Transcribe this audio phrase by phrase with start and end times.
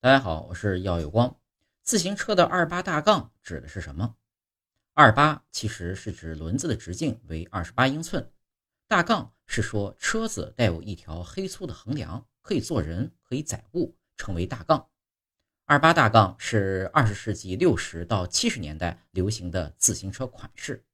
[0.00, 1.40] 大家好，我是耀有光。
[1.82, 4.14] 自行车的二八大杠指的是什么？
[4.94, 8.30] 二八其实是指轮子的直径为二十八英寸，
[8.86, 14.88] 大杠是说车子带有一条黑粗的横梁，可以坐人，可以载物，称为大杠。
[15.64, 20.84] 二八大杠是二十世纪六十到七十年代流行的自行车款式。